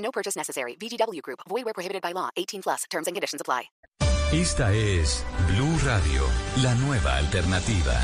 [0.00, 0.76] No purchase necessary.
[0.76, 1.40] VGW Group.
[1.48, 2.28] Void where prohibited by law.
[2.36, 2.84] 18 plus.
[2.90, 3.70] Terms and conditions apply.
[4.32, 6.22] Esta es Blue Radio,
[6.62, 8.00] la nueva alternativa.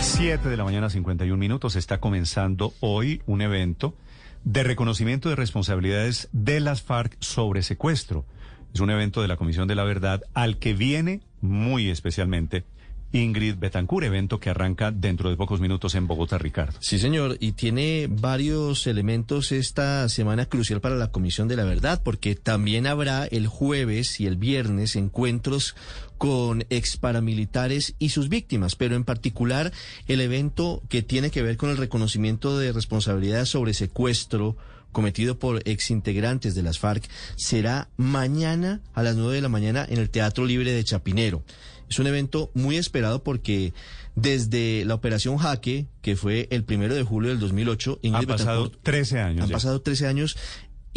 [0.00, 1.76] 7 de la mañana, 51 minutos.
[1.76, 3.94] Está comenzando hoy un evento
[4.42, 8.24] de reconocimiento de responsabilidades de las FARC sobre secuestro.
[8.74, 12.64] Es un evento de la Comisión de la Verdad al que viene muy especialmente
[13.12, 16.78] Ingrid Betancourt, evento que arranca dentro de pocos minutos en Bogotá, Ricardo.
[16.80, 22.02] Sí, señor, y tiene varios elementos esta semana crucial para la Comisión de la Verdad,
[22.04, 25.74] porque también habrá el jueves y el viernes encuentros
[26.18, 29.72] con ex paramilitares y sus víctimas, pero en particular
[30.06, 34.56] el evento que tiene que ver con el reconocimiento de responsabilidades sobre secuestro
[34.98, 39.98] cometido por exintegrantes de las FARC será mañana a las 9 de la mañana en
[39.98, 41.44] el Teatro Libre de Chapinero.
[41.88, 43.74] Es un evento muy esperado porque
[44.16, 48.72] desde la operación Jaque, que fue el primero de julio del 2008, Ingrid han pasado
[48.72, 49.44] 13 años.
[49.44, 50.36] Han pasado 13 años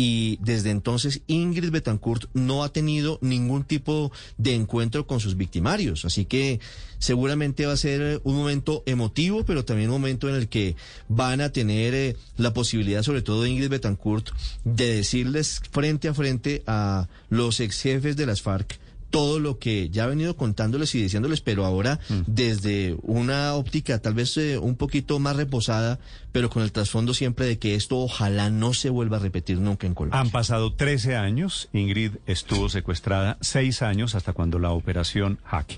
[0.04, 6.06] y desde entonces Ingrid Betancourt no ha tenido ningún tipo de encuentro con sus victimarios.
[6.06, 6.60] Así que
[6.98, 10.76] seguramente va a ser un momento emotivo, pero también un momento en el que
[11.08, 14.30] van a tener eh, la posibilidad, sobre todo Ingrid Betancourt,
[14.64, 18.80] de decirles frente a frente a los ex jefes de las FARC
[19.12, 22.22] todo lo que ya ha venido contándoles y diciéndoles, pero ahora mm.
[22.26, 26.00] desde una óptica tal vez eh, un poquito más reposada,
[26.32, 29.86] pero con el trasfondo siempre de que esto ojalá no se vuelva a repetir nunca
[29.86, 30.20] en Colombia.
[30.20, 35.78] Han pasado 13 años, Ingrid estuvo secuestrada seis años hasta cuando la operación Jaque.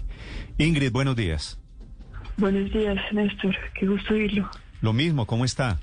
[0.57, 1.59] Ingrid, buenos días.
[2.37, 4.49] Buenos días, Néstor, qué gusto oírlo.
[4.81, 5.79] Lo mismo, ¿cómo está?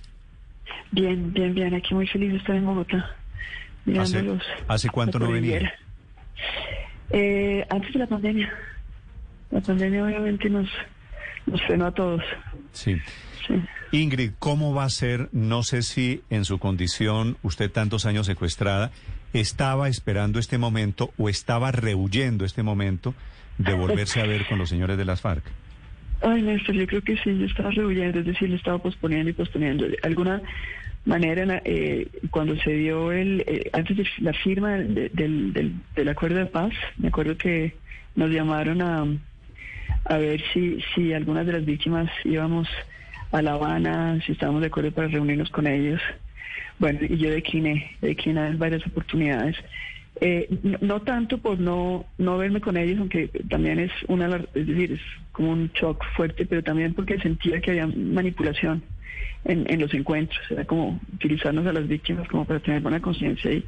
[0.92, 3.16] Bien, bien, bien, aquí muy feliz de estar en Bogotá.
[3.98, 4.24] ¿Hace,
[4.68, 5.72] ¿hace cuánto no venía?
[7.10, 8.52] Eh, antes de la pandemia.
[9.50, 10.68] La pandemia obviamente nos,
[11.46, 12.22] nos frenó a todos.
[12.72, 12.96] Sí.
[13.92, 15.28] Ingrid, ¿cómo va a ser?
[15.32, 18.92] No sé si en su condición, usted tantos años secuestrada,
[19.32, 23.14] estaba esperando este momento o estaba rehuyendo este momento
[23.58, 25.44] de volverse a ver con los señores de las FARC.
[26.22, 29.32] Ay, Néstor, yo creo que sí, yo estaba rehuyendo, es decir, le estaba posponiendo y
[29.32, 29.86] posponiendo.
[30.02, 30.40] Alguna
[31.04, 36.38] manera, eh, cuando se dio el, eh, antes de la firma del, del, del, acuerdo
[36.38, 37.74] de paz, me acuerdo que
[38.16, 39.06] nos llamaron a,
[40.04, 42.68] a ver si, si algunas de las víctimas íbamos
[43.32, 46.00] a La Habana, si estábamos de acuerdo para reunirnos con ellos.
[46.78, 49.56] Bueno, y yo decliné, decliné varias oportunidades.
[50.20, 50.48] Eh,
[50.80, 55.00] no, tanto por no, no verme con ellos, aunque también es una, es decir, es
[55.32, 58.82] como un shock fuerte, pero también porque sentía que había manipulación
[59.44, 63.50] en, en los encuentros, era como utilizarnos a las víctimas como para tener buena conciencia
[63.50, 63.64] y,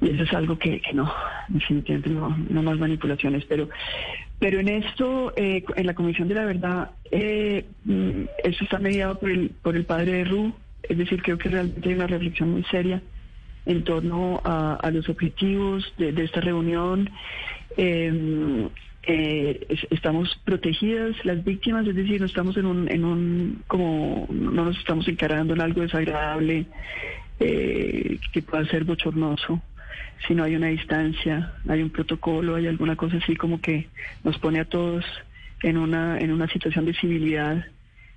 [0.00, 1.12] y eso es algo que, que no,
[1.48, 3.68] definitivamente no, no más manipulaciones, pero
[4.40, 9.18] pero en esto, eh, en la Comisión de la Verdad, eh, mm, eso está mediado
[9.18, 12.50] por el, por el padre de Ru, es decir, creo que realmente hay una reflexión
[12.50, 13.02] muy seria
[13.66, 17.10] en torno a, los objetivos de, esta reunión.
[17.76, 18.70] Em,
[19.02, 24.64] eh, estamos protegidas las víctimas, es decir, no estamos en un, en un como no
[24.64, 26.66] nos estamos encarando en algo desagradable
[27.38, 29.62] eh, que pueda ser bochornoso,
[30.28, 33.88] sino hay una distancia, hay un protocolo, hay alguna cosa así como que
[34.22, 35.04] nos pone a todos
[35.62, 37.64] en una en una situación de civilidad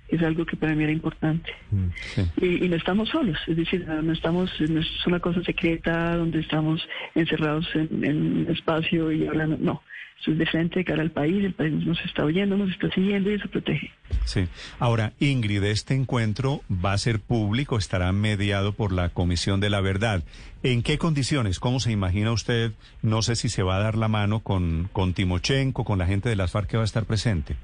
[0.08, 1.50] es algo que para mí era importante.
[1.70, 6.40] Mm, y, no estamos solos, es decir, no, estamos, no es una cosa secreta donde
[6.40, 9.82] estamos encerrados en, en un espacio y hablando, no.
[10.20, 12.88] Eso es de frente de cara al país, el país nos está oyendo, nos está
[12.90, 13.90] siguiendo y eso protege.
[14.24, 14.46] Sí.
[14.78, 19.80] Ahora, Ingrid, este encuentro va a ser público, estará mediado por la Comisión de la
[19.82, 20.22] Verdad.
[20.62, 21.60] ¿En qué condiciones?
[21.60, 22.72] ¿Cómo se imagina usted?
[23.02, 26.30] No sé si se va a dar la mano con, con Timochenko, con la gente
[26.30, 27.56] de las FARC que va a estar presente.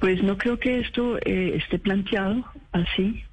[0.00, 3.24] Pues no creo que esto eh, esté planteado así.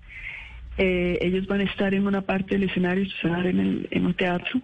[0.77, 4.61] Eh, ellos van a estar en una parte del escenario, estar en, en un teatro.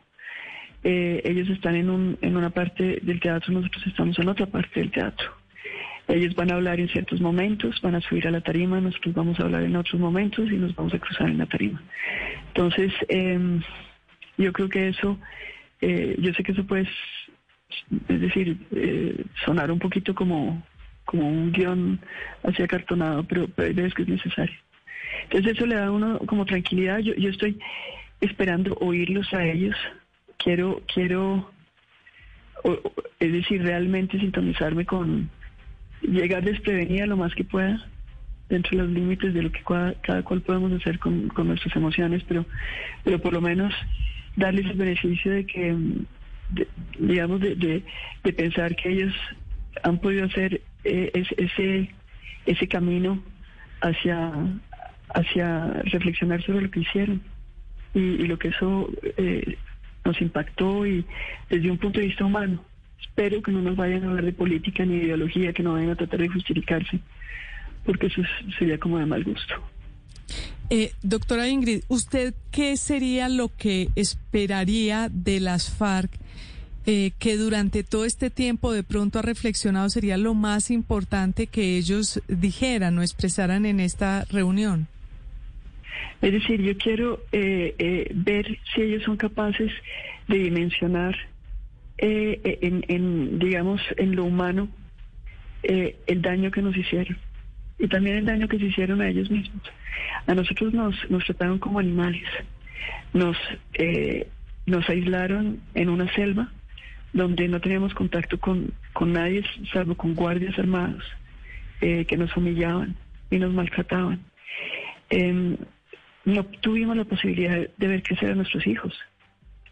[0.83, 4.80] Eh, ellos están en, un, en una parte del teatro, nosotros estamos en otra parte
[4.80, 5.33] del teatro.
[6.07, 9.38] Ellos van a hablar en ciertos momentos, van a subir a la tarima, nosotros vamos
[9.39, 11.83] a hablar en otros momentos y nos vamos a cruzar en la tarima.
[12.48, 13.62] Entonces, em,
[14.38, 15.19] yo creo que eso,
[15.81, 16.88] yo sé que eso puede,
[18.07, 18.57] es decir,
[19.44, 20.63] sonar un poquito como
[21.07, 22.00] como un guion
[22.44, 24.56] así acartonado, pero, pero es que es necesario.
[25.24, 27.00] Entonces eso le da a uno como tranquilidad.
[27.00, 27.57] Yo, estoy
[28.21, 29.75] esperando oírlos a ellos.
[30.38, 31.50] Quiero, quiero,
[32.63, 32.81] o-
[33.19, 35.30] es decir, realmente sintonizarme con
[36.01, 37.83] llegar desprevenida lo más que pueda
[38.50, 39.62] dentro de los límites de lo que
[40.04, 42.45] cada cual podemos hacer con, con nuestras emociones, pero,
[43.04, 43.74] pero por lo menos
[44.36, 46.06] darles el beneficio de que, mm,
[47.00, 47.56] digamos, de-
[48.24, 49.13] de pensar que ellos
[49.83, 51.89] han podido hacer eh, es- ese,
[52.45, 53.22] ese camino
[53.81, 54.31] hacia,
[55.13, 57.22] hacia reflexionar sobre lo que hicieron
[57.94, 59.57] y, y lo que eso eh,
[60.06, 61.06] nos impactó y
[61.50, 62.63] desde un punto de vista humano.
[63.01, 65.92] Espero que no nos vayan a hablar de política ni de ideología, que no vayan
[65.92, 67.00] a tratar de justificarse,
[67.86, 69.56] porque eso es- sería como de mal gusto.
[70.69, 76.12] Eh, doctora Ingrid, ¿usted qué sería lo que esperaría de las FARC
[76.88, 81.78] eh, que durante todo este tiempo de pronto ha reflexionado sería lo más importante que
[81.78, 84.88] ellos dijeran o expresaran en esta reunión?
[86.22, 89.72] Es decir, yo quiero eh, eh, ver si ellos son capaces
[90.28, 91.16] de dimensionar
[92.00, 94.69] eh, eh, en, en, digamos, en lo humano
[95.63, 97.18] eh, el daño que nos hicieron
[97.80, 99.62] y también el daño que se hicieron a ellos mismos.
[100.25, 102.28] A nosotros nos, nos trataron como animales,
[103.13, 103.38] nos,
[103.74, 104.28] eh,
[104.66, 106.51] nos aislaron en una selva
[107.13, 111.04] donde no teníamos contacto con, con nadie salvo con guardias armados
[111.81, 112.95] eh, que nos humillaban
[113.30, 114.19] y nos maltrataban.
[115.09, 115.57] Em,
[116.25, 118.94] no tuvimos la posibilidad de ver crecer a nuestros hijos.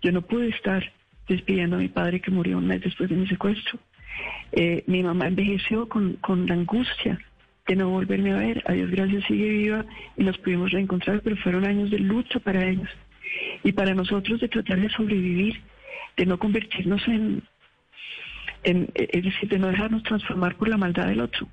[0.02, 0.92] Yo no pude estar
[1.28, 3.80] despidiendo a mi padre que murió un mes después de mi secuestro.
[4.52, 7.20] Eh, mi mamá envejeció con, con la angustia
[7.68, 8.64] de no volverme a ver.
[8.68, 9.86] A Dios gracias sigue viva
[10.18, 12.90] y nos pudimos reencontrar, pero fueron años de lucha para ellos.
[13.64, 15.62] Y para nosotros de tratar de sobrevivir,
[16.18, 17.44] de no convertirnos en,
[18.64, 21.48] en es decir, de no dejarnos transformar por la maldad del otro,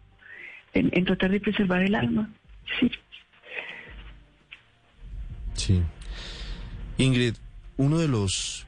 [0.75, 2.31] en, en tratar de preservar el alma.
[2.79, 2.91] Sí.
[5.55, 5.83] Sí.
[6.99, 7.35] Ingrid,
[7.77, 8.67] uno de los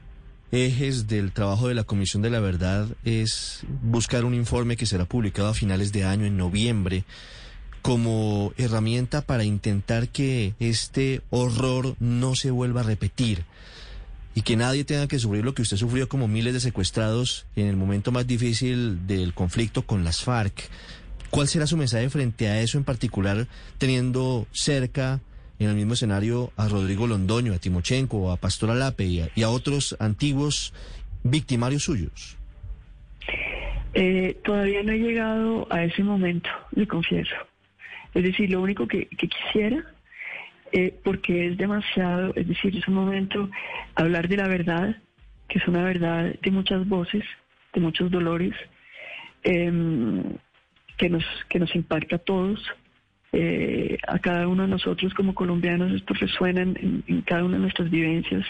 [0.51, 5.05] ejes del trabajo de la Comisión de la Verdad es buscar un informe que será
[5.05, 7.03] publicado a finales de año, en noviembre,
[7.81, 13.43] como herramienta para intentar que este horror no se vuelva a repetir
[14.35, 17.67] y que nadie tenga que sufrir lo que usted sufrió como miles de secuestrados en
[17.67, 20.69] el momento más difícil del conflicto con las FARC.
[21.29, 23.47] ¿Cuál será su mensaje frente a eso en particular,
[23.77, 25.21] teniendo cerca
[25.57, 29.95] en el mismo escenario a Rodrigo Londoño, a Timochenko, a Pastor Alape y a, otros
[29.99, 30.73] antiguos
[31.23, 32.37] victimarios suyos?
[33.93, 37.35] Eh, todavía no he llegado a ese momento, le confieso.
[38.13, 39.94] Es decir, lo único que quisiera,
[40.77, 43.49] eh, porque es demasiado, es decir, es un momento
[43.95, 44.97] hablar de la verdad,
[45.47, 47.23] que es una verdad de muchas voces,
[47.73, 48.53] de muchos dolores,
[49.43, 50.21] em,
[50.97, 52.59] que, nos, que nos impacta a todos.
[53.31, 57.61] Eh, a cada uno de nosotros como colombianos esto resuena en, en- cada una de
[57.63, 58.45] nuestras vivencias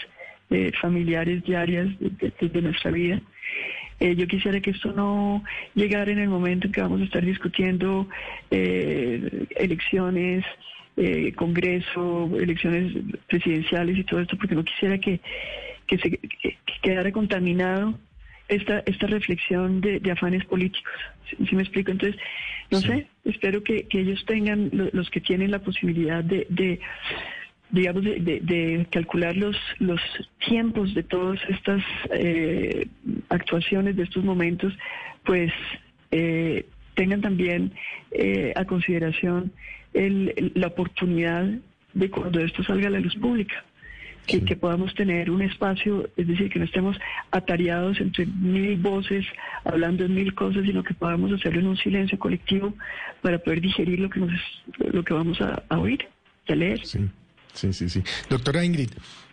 [0.50, 3.20] eh, familiares diarias de, nuestra vida.
[4.00, 5.44] Eh, yo quisiera que esto no
[5.74, 8.08] llegara en el momento en que vamos a estar discutiendo
[8.50, 10.44] elecciones,
[10.96, 12.92] eh, Congreso, elecciones
[13.28, 15.20] presidenciales y todo esto, porque no quisiera que,
[15.86, 17.98] que se que- que quedara contaminado
[18.48, 20.92] esta esta reflexión de, de afanes políticos.
[21.48, 21.90] ¿Sí, me explico?
[21.90, 22.18] Entonces,
[22.70, 22.86] no Sí.
[22.88, 26.78] sé, espero que, que ellos tengan, lo- los que tienen la posibilidad de, de
[27.70, 30.00] digamos, de, de- de calcular los, los
[30.46, 31.82] tiempos de todas estas
[32.12, 32.86] eh,
[33.28, 34.72] actuaciones, de estos momentos,
[35.24, 35.52] pues
[36.12, 37.72] eh, tengan también
[38.12, 39.52] eh, a consideración
[39.96, 41.46] el- la oportunidad
[41.94, 43.64] de cuando esto salga a la luz pública.
[44.26, 46.96] Que, que podamos tener un espacio, es decir, que no estemos
[47.30, 49.24] atareados entre mil voces,
[49.64, 52.74] hablando de mil cosas, sino que podamos hacerlo en un silencio colectivo
[53.22, 54.32] para poder digerir lo que, nos,
[54.92, 56.08] lo que vamos a, a oír
[56.48, 56.84] y a leer.
[56.84, 56.98] Sí,
[57.54, 58.02] sí, sí, sí.
[58.28, 58.90] Doctora Ingrid,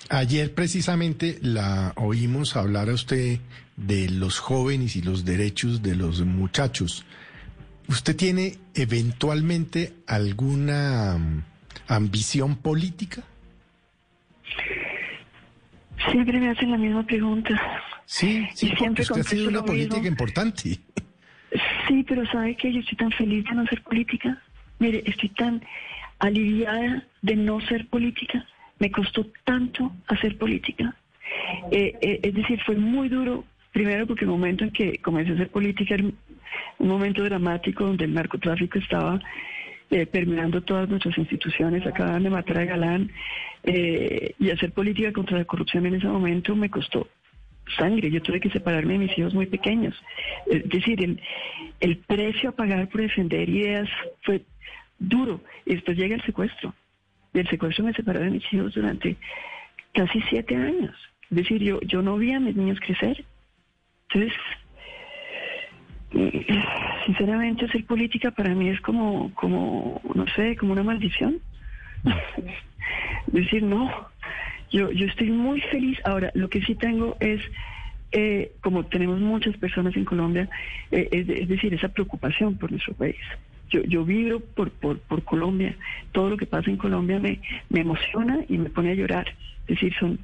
[0.10, 3.40] ayer precisamente la oímos hablar a usted
[3.76, 7.04] de los jóvenes y los derechos de los muchachos.
[7.88, 11.44] ¿Usted tiene eventualmente alguna mm,
[11.88, 13.24] ambición política?
[16.12, 17.60] Siempre me hacen la misma pregunta.
[18.06, 20.10] Sí, sí, Y siempre usted ha sido una política mismo.
[20.10, 20.80] importante.
[21.88, 24.42] Sí, pero ¿sabe que Yo estoy tan feliz de no ser política.
[24.80, 25.64] Mire, estoy tan
[26.20, 28.46] aliviada de no ser política.
[28.80, 30.96] Me costó tanto hacer política.
[31.72, 35.36] Eh, eh, es decir, fue muy duro, primero porque el momento en que comencé a
[35.36, 35.96] hacer política
[36.80, 39.20] un momento dramático donde el narcotráfico estaba
[39.90, 43.12] eh, permeando todas nuestras instituciones, acababan de matar a Galán,
[43.64, 47.08] eh, y hacer política contra la corrupción en ese momento me costó
[47.78, 49.96] sangre, yo tuve que separarme de mis hijos muy pequeños.
[50.48, 51.22] Es decir, el,
[51.80, 53.90] el precio a pagar por defender ideas
[54.24, 54.42] fue
[55.00, 56.74] duro, y después llega el secuestro.
[57.34, 59.16] Y el secuestro me separó de mis hijos durante
[59.94, 60.96] casi siete años.
[61.30, 63.24] Es decir, yo, yo no vi a mis niños crecer.
[64.10, 64.38] Entonces,
[67.06, 71.40] sinceramente, hacer política para mí es como, como no sé, como una maldición.
[73.28, 73.90] decir, no,
[74.72, 76.00] yo, yo estoy muy feliz.
[76.06, 77.42] Ahora, lo que sí tengo es,
[78.12, 80.50] eh, como tenemos muchas personas en Colombia,
[80.92, 83.16] eh, es, es decir, esa preocupación por nuestro país.
[83.70, 85.76] Yo, yo vibro por, por, por Colombia.
[86.12, 87.40] Todo lo que pasa en Colombia me,
[87.70, 89.26] me emociona y me pone a llorar.
[89.68, 90.20] Es decir, son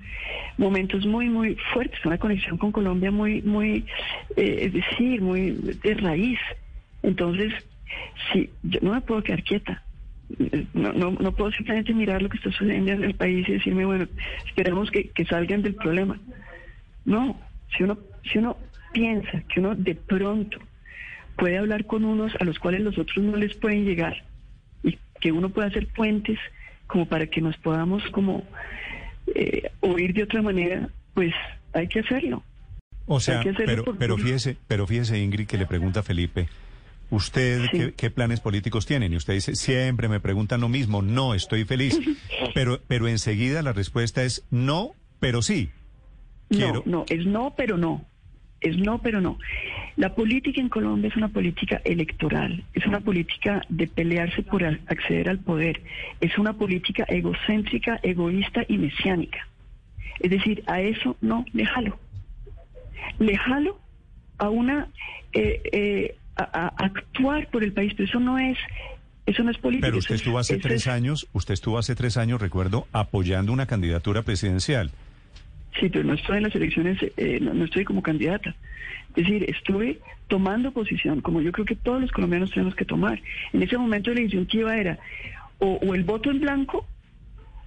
[0.57, 3.85] momentos muy, muy fuertes, una conexión con Colombia muy, muy,
[4.35, 6.39] eh, es decir, muy de raíz.
[7.03, 7.53] Entonces,
[8.31, 9.81] sí, yo no me puedo quedar quieta.
[10.73, 13.85] No, no, no puedo simplemente mirar lo que está sucediendo en el país y decirme,
[13.85, 14.07] bueno,
[14.45, 16.19] esperemos que, que salgan del problema.
[17.05, 17.39] No,
[17.75, 17.97] si uno,
[18.31, 18.57] si uno
[18.91, 20.59] piensa que uno de pronto
[21.37, 24.23] puede hablar con unos a los cuales los otros no les pueden llegar
[24.83, 26.37] y que uno puede hacer puentes
[26.87, 28.43] como para que nos podamos como
[29.39, 31.33] eh, oír de otra manera, pues
[31.73, 32.43] hay que hacerlo.
[33.05, 36.47] O sea, pero, pero fíjese, pero fíjese Ingrid que le pregunta a Felipe,
[37.09, 37.69] ¿usted Sí.
[37.71, 39.13] qué, qué planes políticos tienen?
[39.13, 41.99] Y usted dice, siempre me preguntan lo mismo, no, estoy feliz.
[42.53, 45.69] pero, pero enseguida la respuesta es no, pero sí.
[46.49, 48.05] Quiero- No, no, es no, pero no.
[48.61, 49.39] Es no, pero no.
[49.95, 55.29] La política en Colombia es una política electoral, es una política de pelearse por acceder
[55.29, 55.81] al poder,
[56.19, 59.47] es una política egocéntrica, egoísta y mesiánica.
[60.19, 61.97] Es decir, a eso no le jalo.
[63.19, 63.79] Le jalo
[64.37, 64.87] a una
[65.33, 68.57] eh, eh, a, a actuar por el país, pero eso no es
[69.25, 69.87] eso no es política.
[69.87, 73.53] Pero usted es- estuvo hace tres es- años, usted estuvo hace tres años, recuerdo, apoyando
[73.53, 74.91] una candidatura presidencial.
[75.79, 78.55] Sí, pero no estoy en las elecciones, eh, no, no estoy como candidata.
[79.15, 83.21] Es decir, estuve tomando posición, como yo creo que todos los colombianos tenemos que tomar.
[83.53, 84.99] En ese momento la disyuntiva era
[85.59, 86.85] o, o el voto en blanco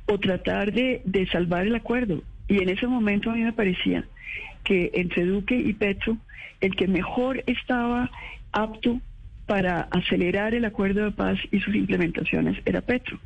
[0.07, 2.23] o tratar de, salvar el acuerdo.
[2.49, 4.04] Y en ese momento a mí me parecía
[4.64, 6.16] que entre Duque y Petro,
[6.61, 8.11] el que mejor estaba
[8.52, 9.00] apto
[9.47, 13.19] para acelerar el acuerdo de paz y sus implementaciones era Petro.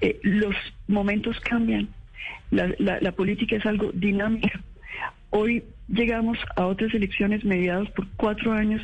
[0.00, 0.54] Eh, los
[0.86, 1.88] momentos cambian,
[2.50, 4.60] la, la- la política es algo dinámica.
[5.30, 8.82] Hoy llegamos a otras elecciones mediadas por cuatro años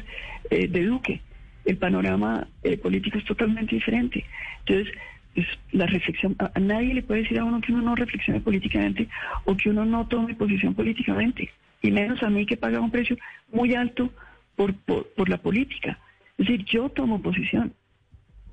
[0.50, 1.20] eh, de Duque.
[1.64, 4.24] El panorama eh, político es totalmente diferente.
[4.64, 4.94] Entonces,
[5.34, 9.08] pues, la reflexión, a, nadie le puede decir a uno que uno no reflexione políticamente
[9.44, 11.50] o que uno no tome posición políticamente.
[11.82, 13.16] Y menos a mí que paga un precio
[13.52, 14.10] muy alto
[14.56, 15.98] por, por la política.
[16.38, 17.72] Es decir, yo tomo posición.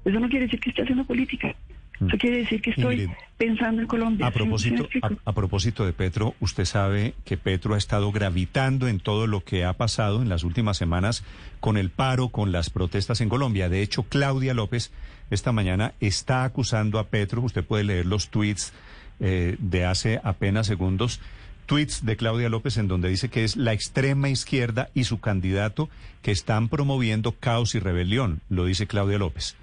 [0.03, 1.55] Eso no quiere decir que esté haciendo política.
[1.95, 4.27] Eso quiere decir que estoy Ingrid, pensando en Colombia.
[4.27, 4.89] A ¿Sí- sí me propósito,
[5.23, 9.63] a propósito de Petro, usted sabe que Petro ha estado gravitando en todo lo que
[9.65, 11.23] ha pasado en las últimas semanas
[11.59, 13.69] con el paro, con las protestas en Colombia.
[13.69, 14.91] De hecho, Claudia López
[15.31, 18.73] esta mañana está acusando a Petro, usted puede leer los tweets
[19.19, 21.19] eh, de hace apenas segundos,
[21.65, 25.89] tweets de Claudia López en donde dice que es la extrema izquierda y su candidato
[26.21, 29.55] que están promoviendo caos y rebelión, lo dice Claudia López.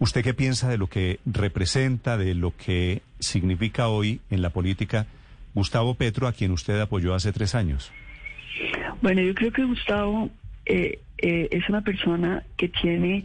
[0.00, 5.06] ¿Usted qué piensa de lo que representa, de lo que significa hoy en la política
[5.54, 7.90] Gustavo Petro, a quien usted apoyó hace tres años?
[9.02, 10.30] Bueno, yo creo que Gustavo
[10.66, 13.24] eh, eh, es una persona que tiene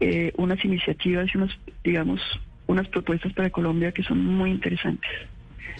[0.00, 2.20] eh, unas iniciativas y unas, digamos,
[2.66, 5.10] unas propuestas para Colombia que son muy interesantes.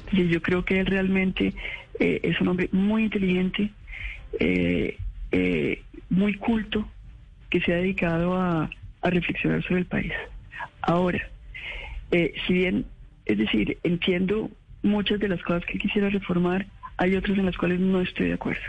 [0.06, 1.52] Es decir, yo creo que él realmente
[2.00, 3.70] eh, es un hombre muy inteligente,
[6.08, 6.88] muy culto,
[7.50, 8.70] que se ha dedicado a,
[9.04, 10.12] a reflexionar sobre el país.
[10.82, 11.20] Ahora,
[12.10, 12.86] eh, si bien,
[13.26, 14.50] es decir, entiendo
[14.82, 18.34] muchas de las cosas que quisiera reformar, hay otras en las cuales no estoy de
[18.34, 18.62] acuerdo.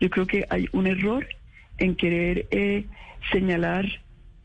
[0.00, 1.26] Yo creo que hay un error
[1.78, 2.84] en querer eh,
[3.32, 3.86] señalar,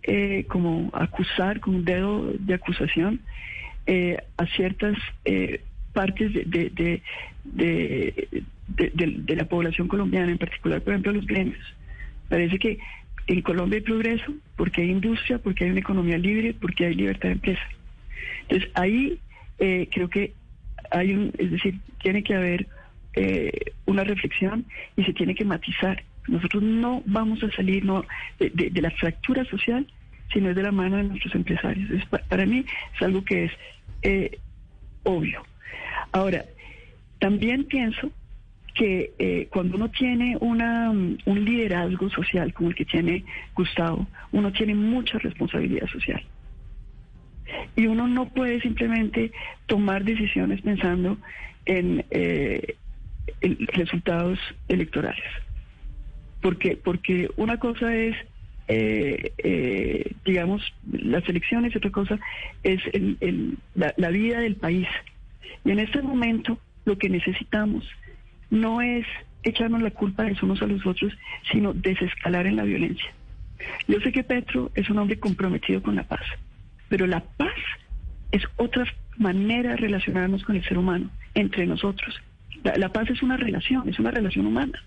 [0.03, 3.19] eh, como acusar con un dedo de acusación
[3.85, 5.61] eh, a ciertas eh,
[5.93, 7.01] partes de,
[7.43, 11.59] de, la población colombiana, en particular, por ejemplo, los gremios.
[12.29, 12.79] Parece que
[13.33, 17.29] en Colombia hay progreso porque hay industria, porque hay una economía libre, porque hay libertad
[17.29, 17.61] de empresa.
[18.41, 19.19] Entonces ahí
[19.59, 20.33] eh, creo que
[20.91, 22.67] hay un, es decir, tiene que haber
[23.13, 23.51] eh,
[23.85, 24.65] una reflexión
[24.97, 26.03] y se tiene que matizar.
[26.27, 28.03] Nosotros no vamos a salir no,
[28.39, 29.85] de, la fractura social,
[30.33, 32.05] sino es de la mano de nuestros empresarios.
[32.05, 33.51] Pa- para mí es algo que es
[34.01, 34.39] eh,
[35.03, 35.43] obvio.
[36.11, 36.45] Ahora,
[37.19, 38.11] también pienso
[38.73, 43.23] que eh, cuando uno tiene una, mm, un liderazgo social como el que tiene
[43.55, 46.23] Gustavo, uno tiene mucha responsabilidad social.
[47.75, 49.31] Y uno no puede simplemente
[49.65, 51.17] tomar decisiones pensando
[51.65, 52.75] en, eh,
[53.73, 55.23] resultados electorales.
[56.41, 58.15] Porque, porque una cosa es,
[58.67, 60.61] eh, eh, digamos,
[60.91, 62.19] las elecciones y otra cosa
[62.63, 64.87] es el- la, la vida del país.
[65.65, 67.85] Y en este momento lo que necesitamos
[68.49, 69.05] no es
[69.43, 71.13] echarnos la culpa de los unos a los otros,
[71.51, 73.11] sino desescalar en la violencia.
[73.87, 76.23] Yo sé que Petro es un hombre comprometido con la paz,
[76.87, 77.55] pero la paz
[78.31, 78.85] es otra
[79.17, 82.21] manera de relacionarnos con el ser humano, entre nosotros.
[82.63, 84.83] La, paz es una relación, es una relación humana.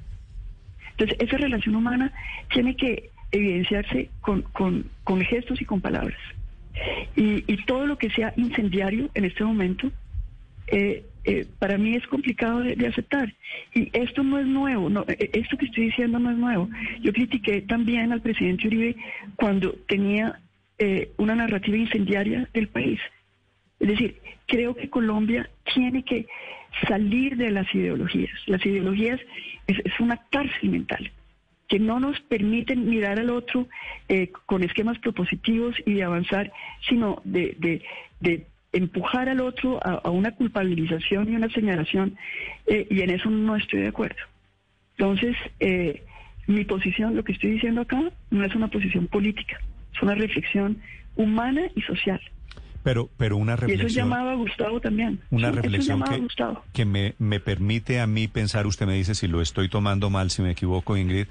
[0.92, 2.12] Entonces, esa relación humana
[2.52, 6.18] tiene que evidenciarse con, con, gestos y con palabras.
[7.16, 9.90] Y, y, todo lo que sea incendiario en este momento,
[10.68, 13.32] eh, eh, para mí es complicado de, aceptar.
[13.74, 16.68] Y esto no es nuevo, no, eh, esto que estoy diciendo no es nuevo.
[17.00, 18.96] Yo critiqué también al presidente Uribe
[19.36, 20.40] cuando tenía
[20.78, 23.00] eh, una narrativa incendiaria del país.
[23.78, 26.26] Es decir, creo que Colombia tiene que
[26.88, 28.32] salir de las ideologías.
[28.46, 29.20] Las ideologías
[29.66, 31.10] es, es una cárcel mental
[31.72, 33.66] que no nos permiten mirar al otro
[34.10, 36.52] eh, con esquemas propositivos y de avanzar,
[36.86, 37.82] sino de, de,
[38.20, 42.16] de empujar al otro a, a, una culpabilización y una señalación,
[42.66, 44.20] eh, y en eso no estoy de acuerdo.
[44.96, 46.04] Entonces, eh,
[46.46, 48.00] mi posición, lo que estoy diciendo acá,
[48.30, 49.60] no es una posición política,
[49.94, 50.78] es una reflexión
[51.16, 52.20] humana y social.
[52.82, 53.88] Pero, pero una reflexión.
[53.88, 55.20] Y eso llamaba a Gustavo también.
[55.30, 56.26] Una sí, reflexión que,
[56.72, 60.30] que me, me permite a mí pensar, usted me dice si lo estoy tomando mal,
[60.30, 61.26] si me equivoco, Ingrid,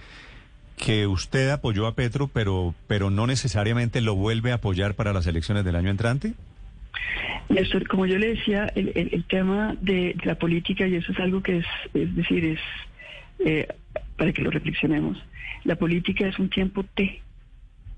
[0.77, 5.27] que usted apoyó a Petro, pero, pero no necesariamente lo vuelve a apoyar para las
[5.27, 6.33] elecciones del año entrante.
[7.49, 11.11] Néstor, como yo le decía, el, el, el tema de, de, la política, y eso
[11.11, 12.59] es algo que es, es decir, es
[13.45, 13.67] eh,
[14.17, 15.21] para que lo reflexionemos,
[15.63, 17.21] la política es un tiempo T,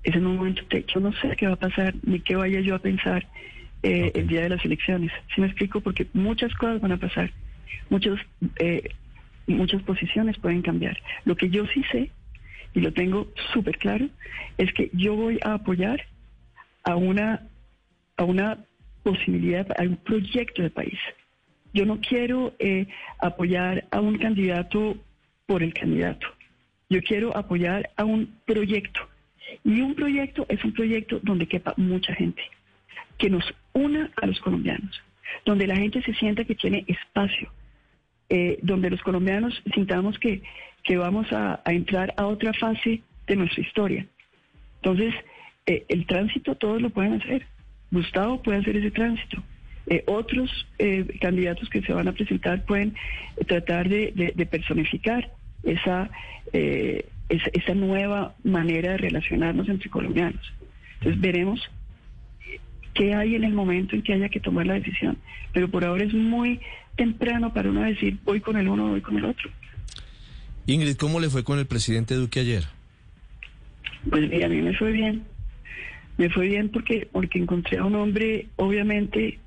[0.02, 0.84] es en un momento T.
[0.92, 3.26] Yo no sé qué va a pasar, ni qué vaya yo a pensar
[3.82, 4.22] eh, okay.
[4.22, 5.12] el día de las elecciones.
[5.34, 5.80] ¿Sí me explico?
[5.80, 7.30] Porque muchas cosas van a pasar,
[7.88, 8.18] muchas,
[8.56, 8.90] eh,
[9.46, 10.98] muchas posiciones pueden cambiar.
[11.24, 12.10] Lo que yo sí sé
[12.74, 14.08] y lo tengo súper claro,
[14.58, 16.02] es que yo voy a apoyar
[16.82, 17.42] a una,
[18.16, 18.58] a una
[19.04, 20.98] posibilidad, a un proyecto de país.
[21.72, 22.88] Yo no quiero eh,
[23.20, 24.96] apoyar a un candidato
[25.46, 26.26] por el candidato.
[26.90, 29.00] Yo quiero apoyar a un proyecto.
[29.62, 32.42] Y un proyecto es un proyecto donde quepa mucha gente,
[33.18, 35.00] que nos una a los colombianos,
[35.44, 37.52] donde la gente se sienta que tiene espacio,
[38.28, 40.42] eh, donde los colombianos sintamos que
[40.84, 44.06] que vamos a, entrar a otra fase de nuestra historia.
[44.76, 45.14] Entonces,
[45.66, 47.46] eh, el tránsito todos lo pueden hacer.
[47.94, 49.42] Gustavo puede hacer ese tránsito.
[49.86, 52.94] Eh, otros eh, candidatos que se van a presentar pueden
[53.46, 55.30] tratar de, de, de personificar
[55.62, 56.10] esa,
[56.52, 60.52] esa, esa, nueva manera de relacionarnos entre colombianos.
[60.98, 61.60] Entonces, veremos
[62.94, 65.18] qué hay en el momento en que haya que tomar la decisión.
[65.52, 66.60] Pero por ahora es muy
[66.96, 69.50] temprano para uno decir voy con el uno, voy con el otro.
[70.66, 72.64] Ingrid, ¿cómo le fue con el presidente Duque ayer?
[74.08, 75.24] Pues mira, a mí me fue bien.
[76.16, 79.38] Me fue bien porque, porque encontré a un hombre obviamente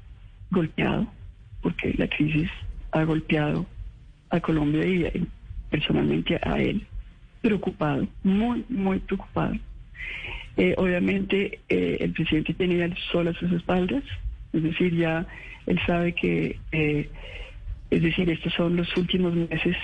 [0.52, 1.08] golpeado,
[1.62, 2.50] porque la crisis
[2.92, 3.66] ha golpeado
[4.30, 5.26] a Colombia y
[5.70, 6.86] personalmente a él,
[7.42, 9.56] preocupado, muy, muy preocupado.
[10.58, 14.04] Eh, obviamente eh, el presidente tenía el sol a sus espaldas,
[14.54, 15.26] es decir, ya
[15.68, 17.10] él sabe que, eh,
[17.92, 19.78] es decir, estos son los últimos meses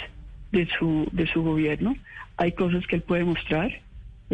[0.51, 1.95] de su, de su gobierno.
[2.37, 3.71] Hay cosas que él puede mostrar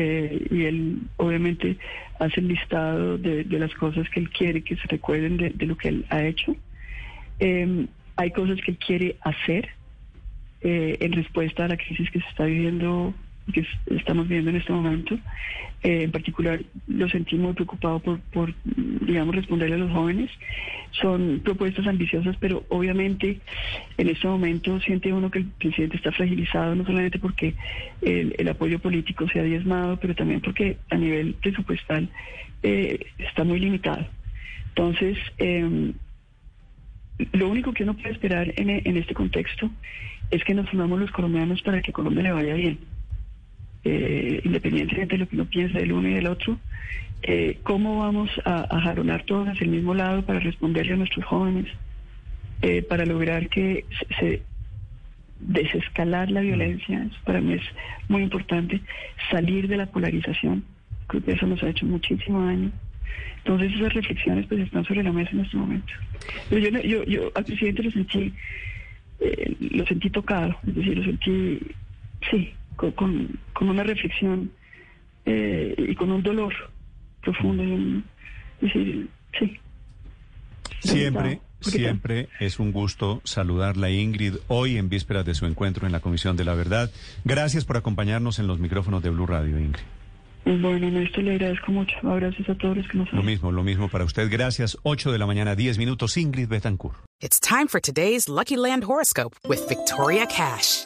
[0.01, 1.77] eh, y él obviamente
[2.19, 5.65] hace el listado de, de, las cosas que él quiere que se recuerden de, de
[5.65, 6.55] lo que él ha hecho.
[7.41, 7.85] Eh,
[8.15, 9.67] hay cosas que él quiere hacer
[10.61, 13.13] eh, en respuesta a la crisis que se está viviendo
[13.51, 15.17] que estamos viendo en este momento.
[15.81, 20.29] Eh, en particular, lo sentí muy preocupado por, digamos, responderle a los jóvenes.
[20.91, 23.39] Son propuestas ambiciosas, pero obviamente
[23.97, 27.55] en este momento siente uno que el presidente está fragilizado, no solamente porque
[28.01, 32.09] el, apoyo político se ha diezmado, pero también porque a nivel presupuestal
[32.63, 34.05] eh, está muy limitado.
[34.69, 35.93] Entonces, eh,
[37.31, 39.69] lo único que uno puede esperar en, en este contexto
[40.31, 42.79] es que nos unamos los colombianos para que Colombia le vaya bien
[43.83, 46.59] eh, independientemente de lo que uno piensa del uno y del otro,
[47.21, 51.25] eh, cómo vamos a, a, jaronar todos hacia el mismo lado para responderle a nuestros
[51.25, 51.67] jóvenes,
[52.61, 54.43] eh, para lograr que se, se,
[55.39, 57.63] desescalar la violencia, eso para mí es
[58.09, 58.81] muy importante,
[59.31, 60.63] salir de la polarización,
[61.07, 62.71] creo que eso nos ha hecho muchísimo daño.
[63.37, 65.93] Entonces esas reflexiones pues están sobre la mesa en este momento.
[66.49, 68.33] Pero yo, yo, yo al presidente lo sentí,
[69.21, 71.59] eh, lo sentí tocado, es decir, lo sentí,
[72.29, 74.51] sí, con, con, con una reflexión
[75.25, 76.53] eh, y con un dolor
[77.21, 77.63] profundo.
[77.63, 78.03] Y un,
[78.61, 79.59] decir, sí.
[80.79, 85.99] Siempre, siempre es un gusto saludarla, Ingrid, hoy en vísperas de su encuentro en la
[85.99, 86.89] Comisión de la Verdad.
[87.25, 89.83] Gracias por acompañarnos en los micrófonos de Blue Radio, Ingrid.
[90.45, 91.95] Bueno, Néstor, le agradezco mucho.
[92.01, 94.31] Gracias a todos los que nos Lo mismo, lo mismo para usted.
[94.31, 94.77] Gracias.
[94.83, 96.15] 8 de la mañana, 10 minutos.
[96.15, 96.95] Ingrid Betancourt.
[97.21, 100.85] It's time for today's Lucky Land horoscope with Victoria Cash.